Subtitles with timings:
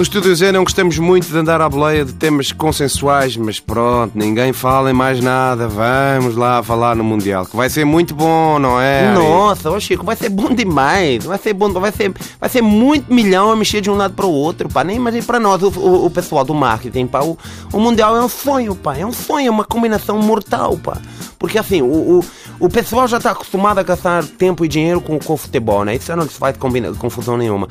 [0.00, 4.12] No Estúdio Z não gostamos muito de andar à boleia de temas consensuais, mas pronto,
[4.14, 5.68] ninguém fala em mais nada.
[5.68, 9.12] Vamos lá falar no Mundial, que vai ser muito bom, não é?
[9.12, 11.26] Nossa, ô Chico, vai ser bom demais.
[11.26, 14.24] Vai ser bom, vai ser, vai ser muito milhão a mexer de um lado para
[14.24, 14.82] o outro, pá.
[14.82, 17.20] Nem imagina para nós, o, o, o, pessoal do marketing, pá.
[17.20, 17.36] O,
[17.70, 18.96] o Mundial é um sonho, pá.
[18.96, 20.96] É um sonho, é uma combinação mortal, pá.
[21.38, 22.24] Porque assim, o, o,
[22.58, 25.94] o pessoal já está acostumado a gastar tempo e dinheiro com, com o futebol, né?
[25.94, 26.56] Isso não se faz
[26.98, 27.68] confusão nenhuma.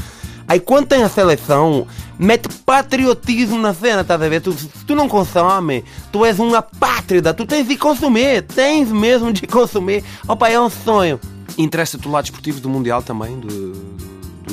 [0.50, 1.86] Aí quando tem a seleção,
[2.18, 4.42] mete patriotismo na cena, tá a ver?
[4.42, 9.32] Tu, se tu não consome, tu és uma pátrida, tu tens de consumir, tens mesmo
[9.32, 10.04] de consumir.
[10.28, 11.20] Opa, é um sonho.
[11.56, 14.09] Interessa-te o lado esportivo do Mundial também, do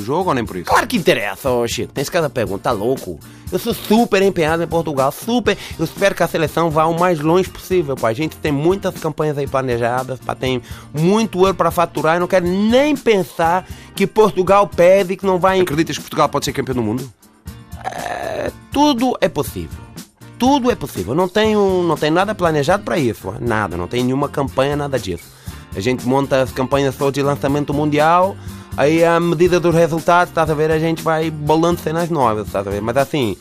[0.07, 0.65] jogo ou nem por isso?
[0.65, 1.91] Claro que interessa, oh, Chico.
[1.91, 3.19] Tens cada pergunta, tá louco?
[3.51, 5.57] Eu sou super empenhado em Portugal, super.
[5.77, 8.09] Eu espero que a seleção vá o mais longe possível, pá.
[8.09, 10.33] A gente tem muitas campanhas aí planejadas, pá.
[10.33, 10.61] Tem
[10.93, 15.59] muito ouro para faturar e não quero nem pensar que Portugal pede que não vai.
[15.59, 17.11] Acreditas que Portugal pode ser campeão do mundo?
[17.83, 19.79] É, tudo é possível.
[20.39, 21.13] Tudo é possível.
[21.15, 23.33] Não tenho, não tenho nada planejado para isso.
[23.41, 23.75] Nada.
[23.75, 25.25] Não tem nenhuma campanha, nada disso.
[25.75, 28.35] A gente monta as campanhas só de lançamento mundial
[28.77, 32.67] Aí, à medida dos resultados, estás a ver, a gente vai bolando cenas novas, estás
[32.67, 32.79] a ver?
[32.79, 33.35] Mas assim,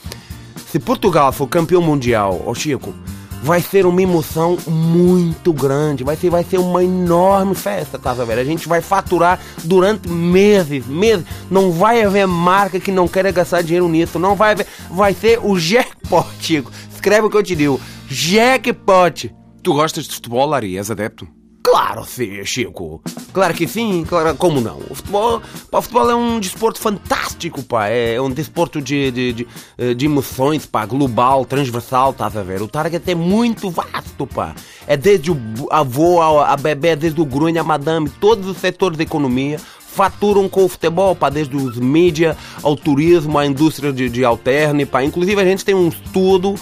[0.66, 2.94] se Portugal for campeão mundial, ó Chico,
[3.42, 8.38] vai ser uma emoção muito grande, vai ser, vai ser uma enorme festa, a ver?
[8.38, 11.26] A gente vai faturar durante meses, meses.
[11.50, 14.66] Não vai haver marca que não queira gastar dinheiro nisso, não vai haver.
[14.90, 16.72] Vai ser o jackpot, Chico.
[16.94, 19.34] Escreve o que eu te digo: jackpot.
[19.62, 20.78] Tu gostas de futebol, Ari?
[20.78, 21.35] És adepto?
[21.66, 23.02] Claro, sim, Chico.
[23.32, 24.78] Claro que sim, claro, como não?
[24.88, 27.88] O futebol, pá, o futebol é um desporto fantástico, pá.
[27.88, 32.62] É um desporto de, de, de, eh, de emoções, pá, global, transversal, estás a ver?
[32.62, 34.54] O target é muito vasto, pá.
[34.86, 35.36] É desde o
[35.68, 39.58] avô a bebê, desde o grunho a madame, todos os setores da economia
[39.96, 44.84] faturam com o futebol, pá, desde os mídia ao turismo, à indústria de, de alterne,
[44.84, 45.02] pá.
[45.02, 46.54] Inclusive a gente tem um estudo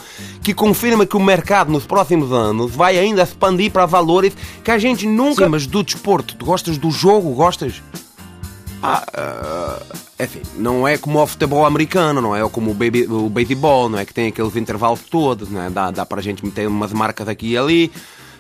[0.45, 4.79] que confirma que o mercado nos próximos anos vai ainda expandir para valores que a
[4.79, 5.45] gente nunca...
[5.45, 7.83] Sim, mas do desporto, tu gostas do jogo, gostas?
[8.83, 13.31] Ah, uh, enfim, não é como o futebol americano, não é como o, baby, o
[13.31, 15.71] baseball, não é que tem aqueles intervalos todos, não é?
[15.71, 17.91] Dá, dá para a gente meter umas marcas aqui e ali,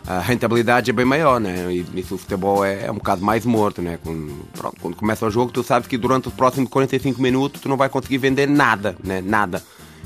[0.06, 1.72] a rentabilidade é bem maior, né?
[1.72, 3.98] E isso o futebol é, é, um bocado mais morto, né?
[4.04, 7.68] Quando, pronto, quando começa o jogo, tu sabes que durante os próximos 45 minutos tu
[7.70, 9.22] não vai conseguir vender nada, né?
[9.22, 9.62] Nada.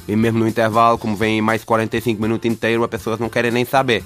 [0.08, 3.66] E mesmo no intervalo, como vem mais 45 minutos inteiros, as pessoas não querem nem
[3.66, 4.02] saber.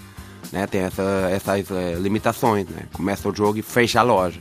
[0.51, 0.67] Né?
[0.67, 2.83] Tem essa, essas é, limitações, né?
[2.93, 4.41] Começa o jogo e fecha a loja.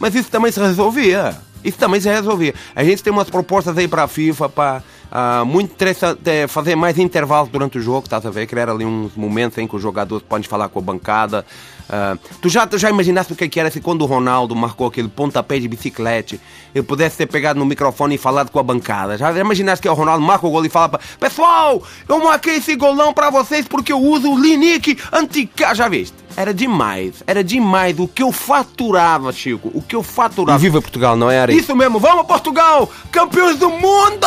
[0.00, 1.36] Mas isso também se resolvia.
[1.62, 2.54] Isso também se resolvia.
[2.74, 6.76] A gente tem umas propostas aí para a FIFA para Uh, muito interessante é fazer
[6.76, 8.46] mais intervalos durante o jogo, estás a ver?
[8.46, 11.44] Criar ali uns momentos em que os jogadores podem falar com a bancada.
[11.88, 14.54] Uh, tu, já, tu já imaginaste o que, é que era se quando o Ronaldo
[14.54, 16.38] marcou aquele pontapé de bicicleta,
[16.72, 19.18] ele pudesse ter pegado no microfone e falado com a bancada?
[19.18, 22.76] Já imaginaste que o Ronaldo marca o gol e fala para Pessoal, eu marquei esse
[22.76, 25.74] golão para vocês porque eu uso o Linique Antica.
[25.74, 26.14] Já viste?
[26.40, 29.70] Era demais, era demais o que eu faturava, Chico.
[29.74, 30.58] O que eu faturava.
[30.58, 31.54] E viva Portugal, não é, Ari?
[31.54, 32.90] Isso mesmo, vamos Portugal!
[33.12, 34.26] Campeões do mundo!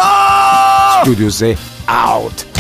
[0.99, 1.57] Estúdio Z,
[1.87, 2.52] out!